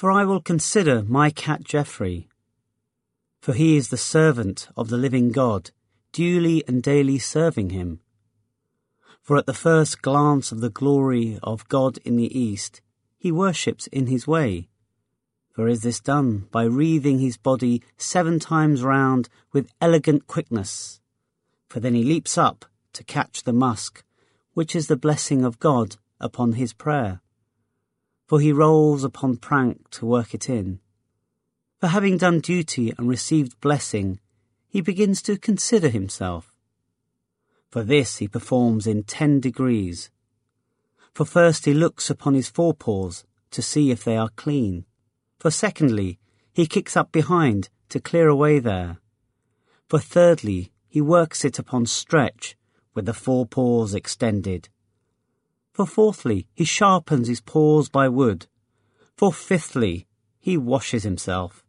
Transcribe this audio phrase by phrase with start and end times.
[0.00, 2.26] For I will consider my cat Geoffrey,
[3.42, 5.72] for he is the servant of the living God,
[6.10, 8.00] duly and daily serving him.
[9.20, 12.80] For at the first glance of the glory of God in the east,
[13.18, 14.70] he worships in his way.
[15.52, 21.02] For is this done by wreathing his body seven times round with elegant quickness?
[21.68, 24.02] For then he leaps up to catch the musk,
[24.54, 27.20] which is the blessing of God upon his prayer
[28.30, 30.78] for he rolls upon prank to work it in.
[31.80, 34.20] For having done duty and received blessing,
[34.68, 36.54] he begins to consider himself.
[37.72, 40.10] For this he performs in ten degrees.
[41.12, 44.84] For first he looks upon his forepaws to see if they are clean.
[45.40, 46.20] For secondly,
[46.52, 48.98] he kicks up behind to clear away there.
[49.88, 52.56] For thirdly, he works it upon stretch
[52.94, 54.68] with the forepaws extended.
[55.80, 58.46] For fourthly, he sharpens his paws by wood.
[59.16, 60.06] For fifthly,
[60.38, 61.64] he washes himself.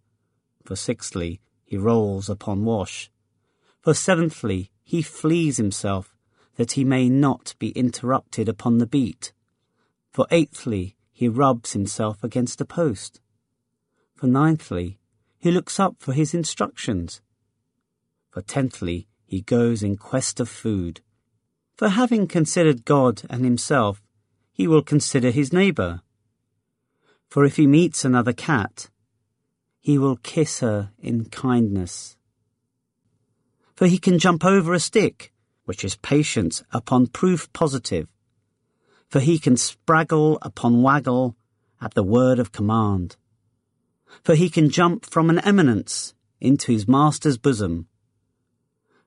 [0.66, 3.10] For sixthly, he rolls upon wash.
[3.80, 6.14] For seventhly, he flees himself,
[6.58, 9.32] that he may not be interrupted upon the beat.
[10.12, 13.22] For eighthly, he rubs himself against a post.
[14.14, 15.00] For ninthly,
[15.40, 17.22] he looks up for his instructions.
[18.30, 21.00] For tenthly, he goes in quest of food.
[21.78, 24.04] For having considered God and himself,
[24.62, 26.02] he will consider his neighbour.
[27.28, 28.92] For if he meets another cat,
[29.80, 32.16] he will kiss her in kindness.
[33.76, 35.34] For he can jump over a stick,
[35.66, 38.08] which is patience upon proof positive.
[39.10, 41.36] For he can spraggle upon waggle
[41.82, 43.16] at the word of command.
[44.24, 47.88] For he can jump from an eminence into his master's bosom.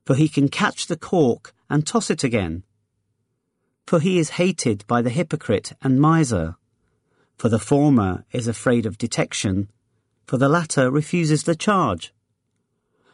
[0.04, 2.64] For he can catch the cork and toss it again
[3.86, 6.56] for he is hated by the hypocrite and miser.
[7.36, 9.70] For the former is afraid of detection,
[10.26, 12.14] for the latter refuses the charge.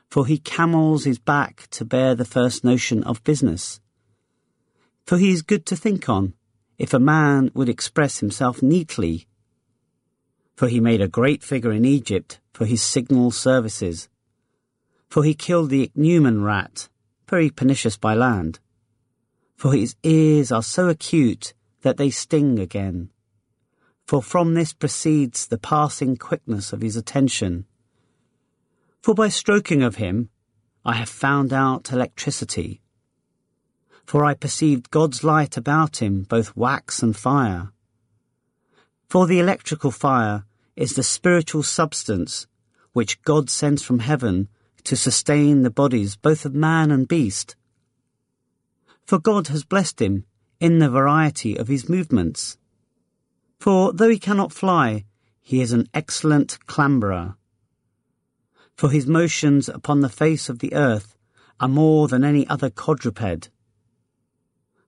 [0.08, 3.80] For he camels his back to bear the first notion of business.
[5.04, 6.34] For he is good to think on,
[6.78, 9.26] if a man would express himself neatly.
[10.54, 14.08] For he made a great figure in Egypt for his signal services.
[15.08, 16.88] For he killed the ichneumon rat,
[17.28, 18.60] very pernicious by land
[19.60, 23.10] for his ears are so acute that they sting again.
[24.06, 27.66] For from this proceeds the passing quickness of his attention.
[29.02, 30.30] For by stroking of him,
[30.82, 32.80] I have found out electricity.
[34.06, 37.70] For I perceived God's light about him, both wax and fire.
[39.10, 42.46] For the electrical fire is the spiritual substance
[42.94, 44.48] which God sends from heaven
[44.84, 47.56] to sustain the bodies both of man and beast
[49.10, 50.24] for God has blessed him
[50.60, 52.56] in the variety of his movements.
[53.58, 55.04] For though he cannot fly,
[55.40, 57.34] he is an excellent clamberer.
[58.76, 61.16] For his motions upon the face of the earth
[61.58, 63.50] are more than any other quadruped.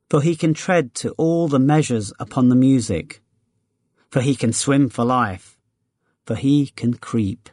[0.08, 3.20] For he can tread to all the measures upon the music.
[4.08, 5.58] For he can swim for life.
[6.26, 7.50] For he can creep.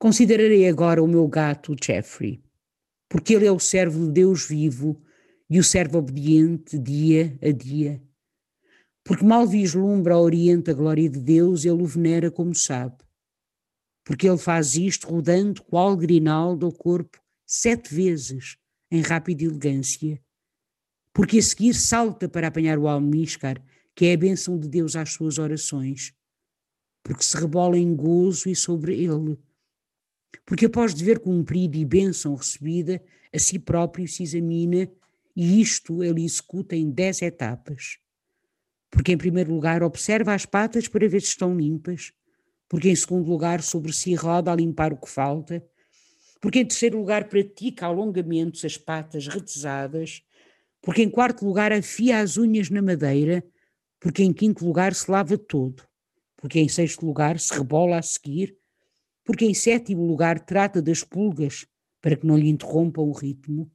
[0.00, 2.40] Considerarei agora o meu gato Jeffrey.
[3.16, 5.02] Porque ele é o servo de Deus vivo
[5.48, 8.02] e o servo obediente dia a dia.
[9.02, 12.98] Porque mal vislumbra a oriente a glória de Deus, ele o venera como sabe.
[14.04, 18.58] Porque ele faz isto rodando qual grinaldo ao corpo sete vezes,
[18.90, 20.22] em rápida elegância.
[21.14, 23.64] Porque a seguir salta para apanhar o almíscar,
[23.94, 26.12] que é a bênção de Deus às suas orações.
[27.02, 29.38] Porque se rebola em gozo e sobre ele
[30.44, 33.02] porque após dever cumprido e bênção recebida,
[33.32, 34.90] a si próprio se examina
[35.34, 37.98] e isto ele executa em dez etapas.
[38.90, 42.12] Porque, em primeiro lugar, observa as patas para ver se estão limpas,
[42.68, 45.62] porque, em segundo lugar, sobre si roda a limpar o que falta,
[46.40, 50.22] porque, em terceiro lugar, pratica alongamentos as patas retesadas,
[50.80, 53.44] porque, em quarto lugar, afia as unhas na madeira,
[54.00, 55.82] porque, em quinto lugar, se lava todo,
[56.36, 58.56] porque, em sexto lugar, se rebola a seguir
[59.26, 61.66] porque em sétimo lugar trata das pulgas,
[62.00, 63.68] para que não lhe interrompam o ritmo,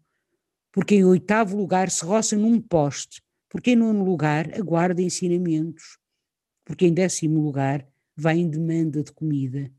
[0.71, 5.99] porque em oitavo lugar se roça num poste, porque em nono lugar aguarda ensinamentos,
[6.63, 9.69] porque em décimo lugar vai em demanda de comida,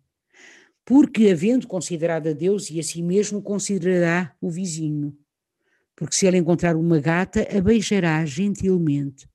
[0.84, 5.16] porque havendo considerado a Deus e a si mesmo considerará o vizinho,
[5.96, 9.26] porque se ele encontrar uma gata, a beijará gentilmente,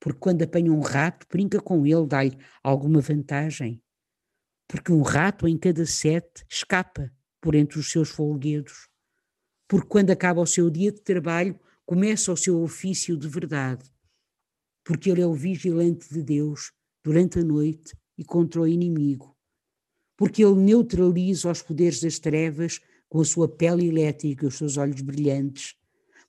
[0.00, 3.82] porque quando apanha um rato, brinca com ele, dá-lhe alguma vantagem,
[4.68, 8.88] porque um rato em cada sete escapa por entre os seus folguedos,
[9.68, 13.88] porque quando acaba o seu dia de trabalho, começa o seu ofício de verdade,
[14.84, 16.72] porque ele é o vigilante de Deus
[17.02, 19.36] durante a noite e contra o inimigo,
[20.16, 24.76] porque ele neutraliza os poderes das trevas com a sua pele elétrica e os seus
[24.76, 25.76] olhos brilhantes,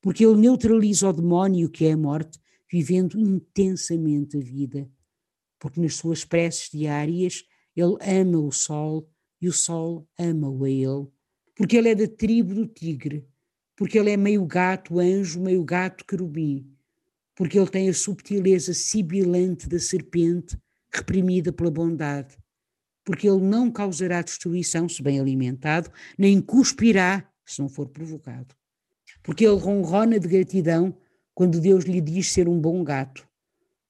[0.01, 2.39] porque ele neutraliza o demónio que é a morte,
[2.71, 4.87] vivendo intensamente a vida,
[5.57, 7.43] porque nas suas preces diárias
[7.79, 9.07] ele ama o sol
[9.39, 11.07] e o sol ama-o a ele,
[11.55, 13.27] porque ele é da tribo do tigre,
[13.75, 16.67] porque ele é meio gato anjo, meio gato querubim,
[17.35, 20.57] porque ele tem a subtileza sibilante da serpente
[20.91, 22.35] reprimida pela bondade,
[23.05, 28.55] porque ele não causará destruição se bem alimentado, nem cuspirá se não for provocado,
[29.21, 30.97] porque ele ronrona de gratidão
[31.35, 33.27] quando Deus lhe diz ser um bom gato,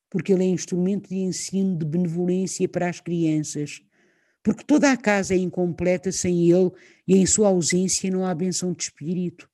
[0.09, 3.81] porque ele é instrumento de ensino de benevolência para as crianças,
[4.47, 6.71] porque toda a casa é incompleta sem ele
[7.07, 9.49] e em sua ausência não há benção de espírito.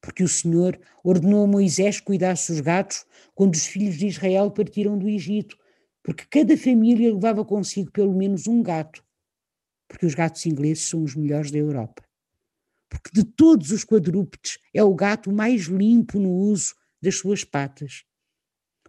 [0.00, 4.50] Porque o Senhor ordenou a Moisés que cuidasse os gatos quando os filhos de Israel
[4.50, 5.56] partiram do Egito,
[6.02, 9.04] porque cada família levava consigo pelo menos um gato,
[9.88, 12.04] porque os gatos ingleses são os melhores da Europa.
[12.88, 18.04] Porque de todos os quadrúpedes é o gato mais limpo no uso das suas patas.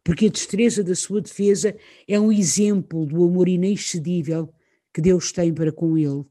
[0.04, 1.76] Porque a destreza da sua defesa
[2.08, 4.54] é um exemplo do amor inexcedível
[4.94, 6.26] que Deus tem para com ele.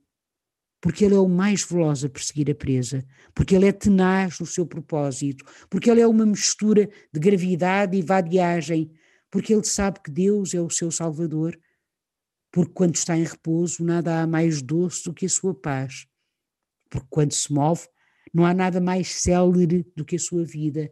[0.80, 4.46] Porque ele é o mais veloz a perseguir a presa, porque ele é tenaz no
[4.46, 8.90] seu propósito, porque ele é uma mistura de gravidade e vadiagem,
[9.30, 11.58] porque ele sabe que Deus é o seu Salvador,
[12.50, 16.06] porque quando está em repouso nada há mais doce do que a sua paz,
[16.90, 17.86] porque quando se move
[18.34, 20.90] não há nada mais célere do que a sua vida,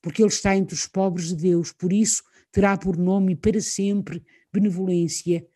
[0.00, 2.22] porque ele está entre os pobres de Deus, por isso
[2.52, 5.46] terá por nome para sempre benevolência.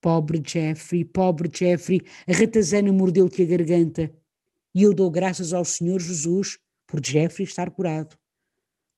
[0.00, 4.14] Pobre Jeffrey, pobre Jeffrey, a ratazana mordeu-te a garganta.
[4.74, 8.16] E eu dou graças ao Senhor Jesus por Jeffrey estar curado.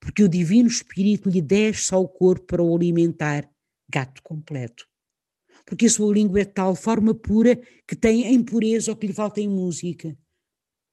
[0.00, 3.49] Porque o Divino Espírito lhe desce ao corpo para o alimentar,
[3.88, 4.87] gato completo.
[5.64, 7.56] Porque a sua língua é de tal forma pura
[7.87, 10.17] que tem em pureza o que lhe falta em música.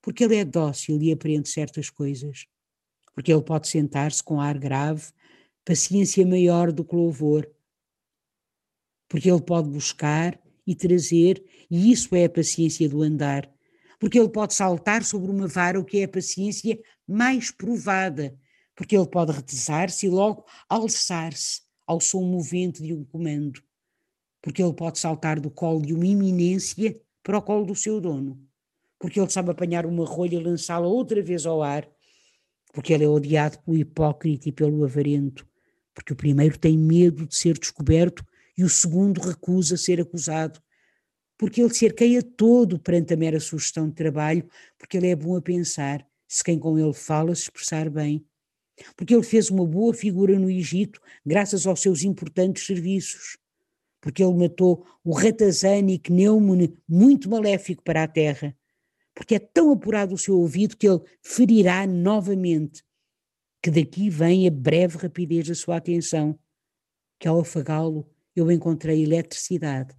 [0.02, 2.46] Porque ele é dócil e aprende certas coisas
[3.14, 5.12] porque ele pode sentar-se com ar grave,
[5.64, 7.50] paciência maior do que louvor,
[9.08, 13.50] porque ele pode buscar e trazer, e isso é a paciência do andar,
[14.00, 18.38] porque ele pode saltar sobre uma vara, o que é a paciência mais provada,
[18.76, 23.62] porque ele pode retesar-se e logo alçar-se ao som movente de um comando,
[24.42, 28.42] porque ele pode saltar do colo de uma iminência para o colo do seu dono,
[29.00, 31.88] porque ele sabe apanhar uma rolha e lançá-la outra vez ao ar,
[32.74, 35.48] porque ele é odiado pelo hipócrita e pelo avarento,
[35.94, 38.26] porque o primeiro tem medo de ser descoberto
[38.58, 40.60] e o segundo recusa ser acusado,
[41.38, 45.36] porque ele se arqueia todo perante a mera sugestão de trabalho, porque ele é bom
[45.36, 48.26] a pensar, se quem com ele fala se expressar bem,
[48.98, 53.38] porque ele fez uma boa figura no Egito graças aos seus importantes serviços,
[54.02, 58.56] porque ele matou o ratazane e Cneumone muito maléfico para a terra,
[59.14, 62.84] porque é tão apurado o seu ouvido que ele ferirá novamente,
[63.62, 66.38] que daqui vem a breve rapidez da sua atenção,
[67.20, 69.96] que ao afagá-lo eu encontrei eletricidade,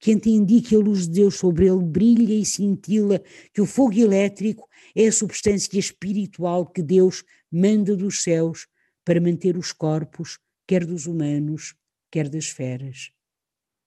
[0.00, 3.22] que entendi que a luz de Deus sobre ele brilha e cintila,
[3.52, 8.66] que o fogo elétrico é a substância espiritual que Deus manda dos céus
[9.04, 11.74] para manter os corpos, quer dos humanos,
[12.10, 13.10] quer das feras.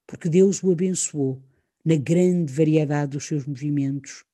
[0.07, 1.41] Porque Deus o abençoou
[1.85, 4.25] na grande variedade dos seus movimentos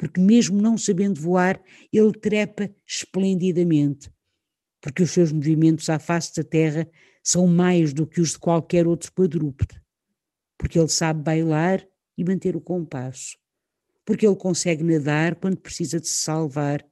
[0.00, 4.10] porque mesmo não sabendo voar, ele trepa esplendidamente,
[4.80, 6.90] porque os seus movimentos à face da terra
[7.22, 9.78] são mais do que os de qualquer outro quadrúpede,
[10.56, 13.36] porque ele sabe bailar e manter o compasso,
[14.02, 16.82] porque ele consegue nadar quando precisa de se salvar,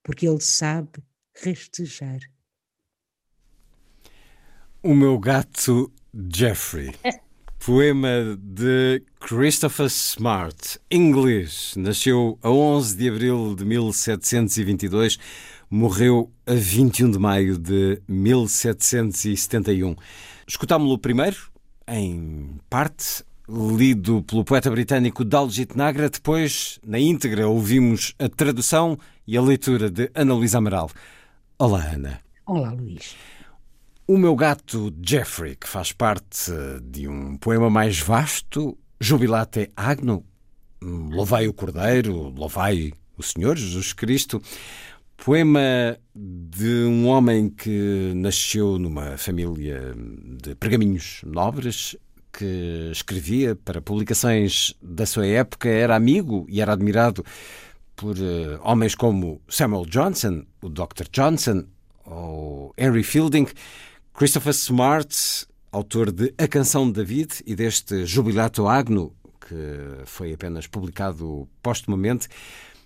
[0.00, 1.02] porque ele sabe
[1.42, 2.20] rastejar.
[4.80, 5.92] O meu gato
[6.32, 6.94] Jeffrey.
[7.64, 11.74] Poema de Christopher Smart, inglês.
[11.76, 15.18] Nasceu a 11 de abril de 1722,
[15.68, 19.94] morreu a 21 de maio de 1771.
[20.46, 21.36] Escutámo-lo primeiro,
[21.86, 26.08] em parte, lido pelo poeta britânico Daljit Nagra.
[26.08, 30.90] Depois, na íntegra, ouvimos a tradução e a leitura de Ana Luísa Amaral.
[31.58, 32.20] Olá, Ana.
[32.46, 33.14] Olá, Luís.
[34.10, 36.50] O meu gato Jeffrey, que faz parte
[36.82, 40.24] de um poema mais vasto, Jubilate Agno,
[40.82, 44.42] Louvai o Cordeiro, Louvai o Senhor Jesus Cristo,
[45.16, 49.94] poema de um homem que nasceu numa família
[50.42, 51.96] de pergaminhos nobres,
[52.32, 57.24] que escrevia para publicações da sua época, era amigo e era admirado
[57.94, 61.06] por uh, homens como Samuel Johnson, o Dr.
[61.12, 61.64] Johnson,
[62.04, 63.46] ou Henry Fielding,
[64.14, 70.66] Christopher Smart, autor de A Canção de David e deste Jubilato Agno, que foi apenas
[70.66, 72.28] publicado postumamente,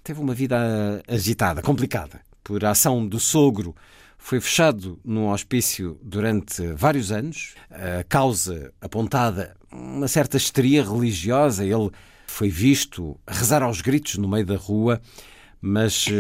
[0.05, 3.75] teve uma vida agitada, complicada, por ação do sogro.
[4.17, 7.55] Foi fechado num hospício durante vários anos.
[7.71, 11.65] A causa apontada, uma certa histeria religiosa.
[11.65, 11.91] Ele
[12.27, 15.01] foi visto rezar aos gritos no meio da rua,
[15.67, 16.15] mas eh,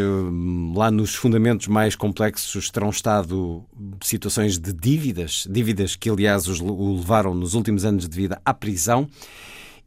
[0.74, 3.62] lá nos fundamentos mais complexos terão estado
[4.00, 9.06] situações de dívidas, dívidas que, aliás, o levaram nos últimos anos de vida à prisão.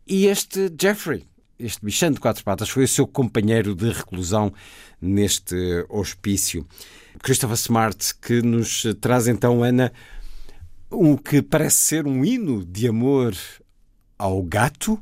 [0.06, 1.26] E este Jeffrey,
[1.58, 4.54] este bichano de quatro patas, foi o seu companheiro de reclusão
[5.02, 5.56] neste
[5.90, 6.64] hospício.
[7.24, 9.92] Christopher Smart, que nos traz então, Ana,
[10.88, 13.36] o que parece ser um hino de amor
[14.20, 15.02] ao gato,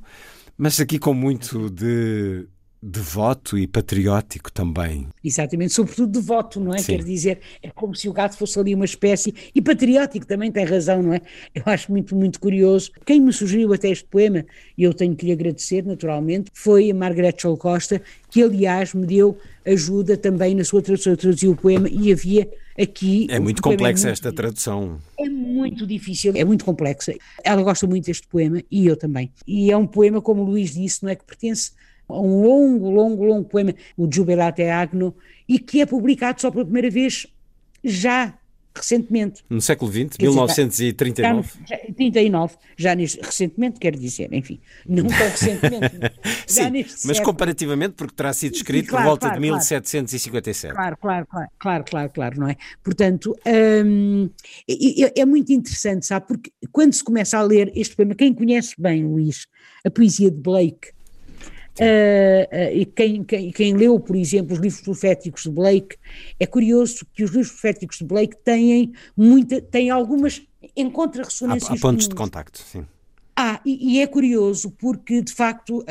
[0.57, 2.47] mas aqui com muito de
[2.87, 5.07] devoto e patriótico também.
[5.23, 6.77] Exatamente, sobretudo devoto, não é?
[6.77, 6.97] Sim.
[6.97, 10.63] Quer dizer, é como se o gato fosse ali uma espécie, e patriótico também tem
[10.65, 11.21] razão, não é?
[11.53, 12.91] Eu acho muito, muito curioso.
[13.03, 14.45] Quem me sugeriu até este poema,
[14.77, 17.99] e eu tenho que lhe agradecer naturalmente, foi a Margaret Scholl Costa,
[18.29, 22.47] que aliás me deu ajuda também na sua tradução, traduziu o poema e havia
[22.79, 23.25] aqui...
[23.31, 24.99] É muito complexa é esta tradução.
[25.17, 27.15] É muito difícil, é muito complexa.
[27.43, 29.31] Ela gosta muito deste poema e eu também.
[29.47, 31.71] E é um poema, como o Luís disse, não é que pertence
[32.09, 35.15] um longo, longo, longo poema, o Jubilate Agno,
[35.47, 37.27] e que é publicado só pela primeira vez
[37.83, 38.33] já
[38.75, 39.43] recentemente.
[39.49, 41.49] No século XX, 1939?
[41.65, 45.95] Já, já, 39, já neste, recentemente, quero dizer, enfim, não tão recentemente.
[46.45, 47.25] Sim, mas século.
[47.25, 50.75] comparativamente, porque terá sido escrito claro, por volta claro, de 1757.
[50.75, 52.57] Claro, claro, claro, claro, claro, claro, não é?
[52.83, 53.35] Portanto,
[53.85, 54.29] hum,
[54.69, 58.75] é, é, muito interessante, sabe, porque quando se começa a ler este poema, quem conhece
[58.77, 59.47] bem, Luís,
[59.85, 60.89] a poesia de Blake,
[61.83, 65.97] e quem, quem, quem, leu, por exemplo, os livros proféticos de Blake,
[66.39, 70.41] é curioso que os livros proféticos de Blake têm, muita, têm algumas,
[70.75, 71.71] encontra ressonâncias.
[71.71, 72.85] Há, há pontos de contacto, sim.
[73.35, 75.83] Ah, e, e, é curioso porque, de facto,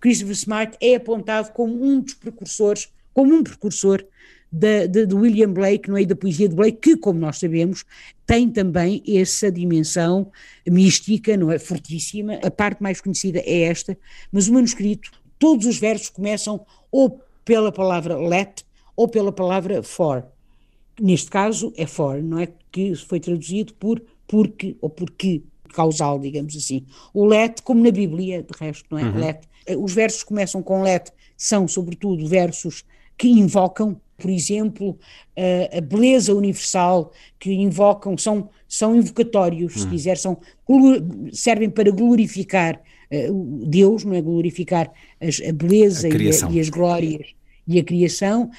[0.00, 4.02] Christopher Smart é apontado como um dos precursores, como um precursor
[4.50, 6.04] da, de, de, William Blake, não é?
[6.04, 7.84] da poesia de Blake, que, como nós sabemos,
[8.26, 10.30] tem também essa dimensão
[10.66, 11.58] mística, não é?
[11.58, 12.34] Fortíssima.
[12.42, 13.96] A parte mais conhecida é esta,
[14.32, 18.64] mas o manuscrito, todos os versos começam ou pela palavra let
[18.96, 20.26] ou pela palavra for.
[21.00, 22.48] Neste caso é for, não é?
[22.72, 26.84] Que foi traduzido por porque ou porque causal, digamos assim.
[27.14, 29.04] O let, como na Bíblia, de resto, não é?
[29.04, 29.18] Uhum.
[29.18, 29.40] Let.
[29.78, 32.84] Os versos começam com let, são sobretudo versos
[33.18, 34.98] que invocam por exemplo,
[35.36, 39.90] a, a, beleza universal que invocam, são, são invocatórios, se hum.
[39.90, 40.38] quiser, são,
[41.32, 42.82] servem para glorificar
[43.12, 44.20] uh, Deus, não é?
[44.20, 47.28] Glorificar as, a beleza a e, a, e, as glórias
[47.66, 48.50] e a criação.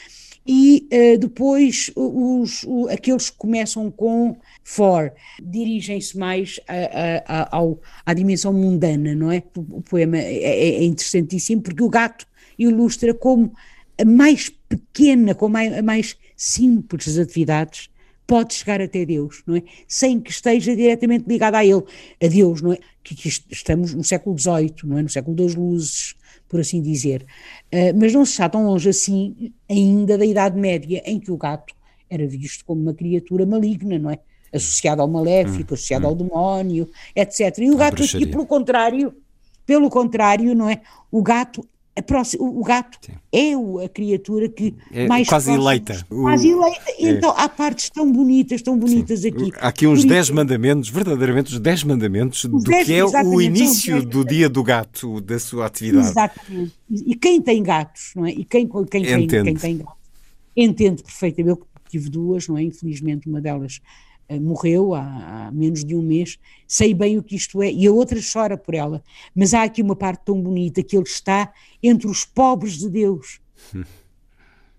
[0.48, 5.12] E uh, depois os, aqueles que começam com for
[5.44, 7.76] dirigem-se mais a, a,
[8.06, 9.44] à dimensão mundana, não é?
[9.58, 12.26] O poema é, é, é interessantíssimo porque o gato
[12.58, 13.54] ilustra como
[14.00, 17.90] a mais pequena, com a mais simples das atividades,
[18.26, 19.64] pode chegar até Deus, não é?
[19.88, 21.84] Sem que esteja diretamente ligada a Ele,
[22.24, 22.78] a Deus, não é?
[23.04, 25.02] Que, que estamos no século XVIII, não é?
[25.02, 26.16] No século das luzes,
[26.48, 27.26] por assim dizer.
[27.74, 31.38] Uh, mas não se está tão longe assim ainda da Idade Média, em que o
[31.38, 31.74] gato
[32.10, 34.20] era visto como uma criatura maligna, não é?
[34.54, 36.10] Associado ao maléfico, hum, associado hum.
[36.10, 37.58] ao demónio, etc.
[37.58, 39.14] E o gato aqui, pelo contrário,
[39.66, 40.82] pelo contrário, não é?
[41.12, 41.68] O gato
[42.02, 43.14] Próxima, o gato Sim.
[43.32, 46.06] é a criatura que é mais quase eleita.
[46.10, 46.92] Quase eleita.
[46.98, 47.10] É.
[47.10, 49.30] Então há partes tão bonitas, tão bonitas Sim.
[49.30, 49.52] aqui.
[49.60, 53.42] Há aqui uns 10 mandamentos, verdadeiramente os 10 mandamentos os do dez, que é o
[53.42, 56.08] início do dia do gato, da sua atividade.
[56.08, 56.74] Exatamente.
[56.90, 58.32] E quem tem gatos, não é?
[58.32, 60.00] E quem, quem, quem, quem tem gatos
[60.56, 61.60] entende perfeitamente.
[61.60, 62.64] Eu tive duas, não é?
[62.64, 63.82] Infelizmente uma delas
[64.38, 67.92] morreu há, há, menos de um mês, sei bem o que isto é, e a
[67.92, 69.02] outra chora por ela.
[69.34, 73.40] Mas há aqui uma parte tão bonita que ele está entre os pobres de Deus.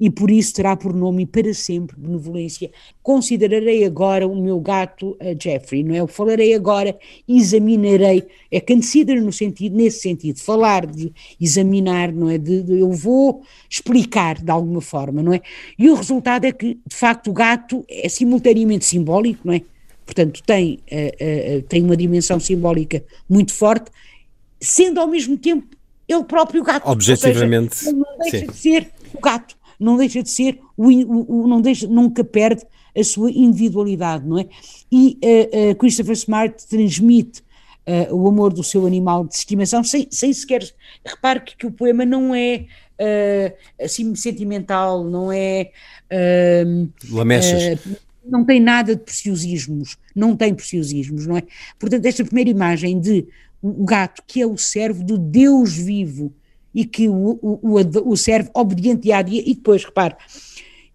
[0.01, 2.71] e por isso terá por nome para sempre benevolência.
[3.03, 6.01] Considerarei agora o meu gato uh, Jeffrey, não é?
[6.01, 12.39] Eu falarei agora, examinarei, é consider no sentido, nesse sentido, falar de examinar, não é?
[12.39, 15.43] De, de, eu vou explicar de alguma forma, não é?
[15.79, 19.61] E o resultado é que, de facto, o gato é simultaneamente simbólico, não é?
[20.07, 23.91] Portanto, tem, uh, uh, tem uma dimensão simbólica muito forte,
[24.59, 25.69] sendo ao mesmo tempo
[26.09, 26.89] ele próprio gato.
[26.89, 27.77] Objetivamente.
[27.77, 28.47] Seja, ele não deixa sim.
[28.47, 32.65] de ser o gato não deixa de ser, o, o, o, não deixa, nunca perde
[32.97, 34.47] a sua individualidade, não é?
[34.93, 37.41] E uh, uh, Christopher Smart transmite
[37.87, 40.63] uh, o amor do seu animal de estimação sem, sem sequer,
[41.05, 42.67] repare que, que o poema não é
[43.83, 45.71] assim sentimental, não é...
[47.11, 47.81] Lamechas
[48.23, 51.43] não tem nada de preciosismos, não tem preciosismos, não é?
[51.79, 53.27] Portanto, esta primeira imagem de
[53.63, 56.33] o gato, que é o servo do Deus vivo,
[56.75, 60.17] e que o, o, o, o serve obediente dia a dia, e depois, repare,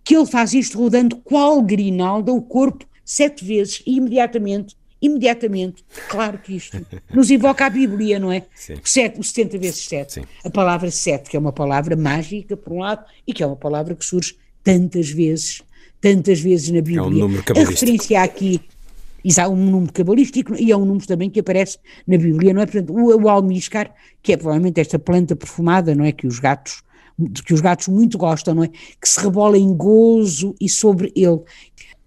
[0.04, 6.38] que ele faz isto rodando qual grinalda o corpo sete vezes e imediatamente, imediatamente, claro
[6.38, 8.44] que isto nos invoca a Bíblia, não é?
[8.56, 8.76] Sim.
[8.84, 10.14] Sete, o 70 vezes 7.
[10.14, 10.24] Sim.
[10.44, 13.56] A palavra sete, que é uma palavra mágica, por um lado, e que é uma
[13.56, 15.62] palavra que surge tantas vezes,
[16.02, 17.00] tantas vezes na Bíblia.
[17.00, 18.62] É um número a referência aqui
[19.26, 22.62] isso há um número cabalístico e é um número também que aparece na Bíblia, não
[22.62, 22.66] é?
[22.68, 23.92] Portanto, o, o almíscar,
[24.22, 26.12] que é provavelmente esta planta perfumada, não é?
[26.12, 26.84] Que os gatos
[27.46, 28.68] que os gatos muito gostam, não é?
[28.68, 31.40] Que se rebola em gozo e sobre ele.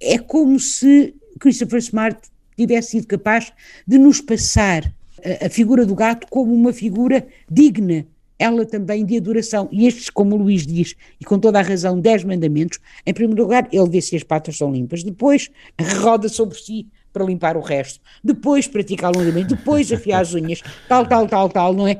[0.00, 2.20] É como se Christopher Smart
[2.56, 3.50] tivesse sido capaz
[3.86, 4.84] de nos passar
[5.24, 8.06] a, a figura do gato como uma figura digna,
[8.38, 9.68] ela também de adoração.
[9.72, 13.42] E estes, como o Luís diz, e com toda a razão, dez mandamentos, em primeiro
[13.42, 15.50] lugar, ele vê se as patas são limpas, depois
[16.00, 21.06] roda sobre si para limpar o resto, depois praticar alongamento, depois afiar as unhas, tal,
[21.06, 21.94] tal, tal, tal, não é?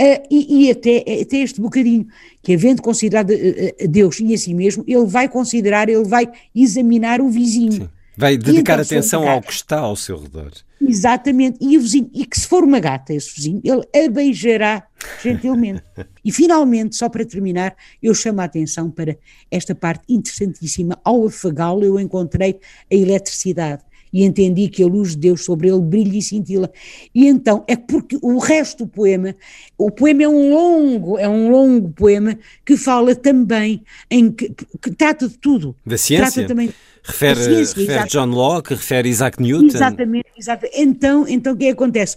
[0.00, 2.06] Uh, e, e até, até este bocadinho,
[2.42, 7.20] que havendo considerado uh, Deus e a si mesmo, ele vai considerar, ele vai examinar
[7.20, 7.72] o vizinho.
[7.72, 7.88] Sim.
[8.16, 10.52] Vai dedicar então, atenção ao que está ao seu redor.
[10.80, 14.86] Exatamente, e o vizinho, e que se for uma gata esse vizinho, ele a beijará
[15.22, 15.82] gentilmente.
[16.24, 19.16] e finalmente, só para terminar, eu chamo a atenção para
[19.50, 20.98] esta parte interessantíssima.
[21.02, 23.82] Ao afagá-lo, eu encontrei a eletricidade
[24.14, 26.70] e entendi que a luz de Deus sobre ele brilha e cintila.
[27.12, 29.34] E então, é porque o resto do poema,
[29.76, 34.90] o poema é um longo, é um longo poema que fala também em que, que
[34.92, 35.74] trata de tudo.
[35.84, 36.30] Da ciência?
[36.30, 36.72] Trata também
[37.02, 39.66] refere, ciência, refere John Locke, refere Isaac Newton.
[39.66, 40.80] Exatamente, exatamente.
[40.80, 42.16] Então, então o que, é que acontece?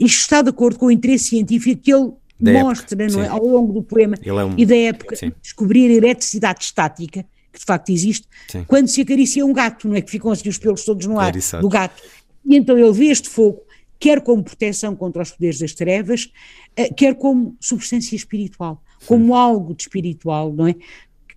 [0.00, 3.28] Isto está de acordo com o interesse científico que ele da mostra época, é?
[3.28, 5.32] ao longo do poema é um, e da época, sim.
[5.40, 7.24] descobrir a eletricidade estática,
[7.56, 8.64] que de facto existe, Sim.
[8.64, 11.32] quando se acaricia um gato, não é que ficam assim os pelos todos no ar
[11.32, 12.02] do gato.
[12.44, 13.62] E então ele vê este fogo,
[13.98, 16.30] quer como proteção contra os poderes das trevas,
[16.76, 19.32] eh, quer como substância espiritual, como Sim.
[19.32, 20.74] algo de espiritual, não é?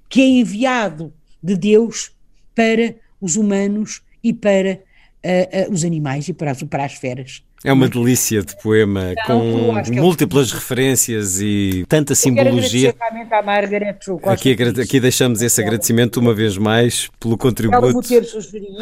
[0.09, 2.11] Que é enviado de Deus
[2.53, 4.81] para os humanos e para
[5.23, 7.43] uh, uh, os animais e para as, para as feras.
[7.63, 12.95] É uma delícia de poema, Não, com múltiplas é referências e tanta simbologia.
[13.31, 17.85] À Margaret aqui, aqui deixamos esse agradecimento uma vez mais pelo contributo.
[17.85, 18.77] Ela ter sugerido.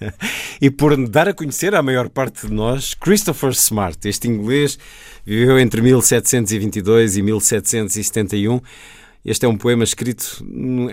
[0.58, 4.78] e por dar a conhecer à maior parte de nós Christopher Smart, este inglês,
[5.26, 8.58] viveu entre 1722 e 1771.
[9.22, 10.42] Este é um poema escrito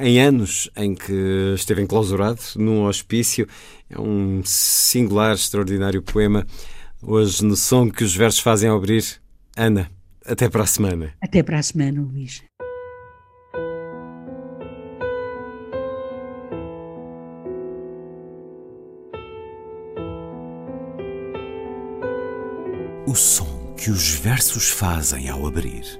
[0.02, 3.48] em anos em que esteve enclausurado num hospício.
[3.90, 6.46] É um singular, extraordinário poema
[7.08, 9.22] Hoje, no som que os versos fazem abrir,
[9.56, 9.92] Ana,
[10.26, 11.14] até para a semana.
[11.22, 12.44] Até para a semana, Luís.
[23.08, 26.00] O som que os versos fazem ao abrir.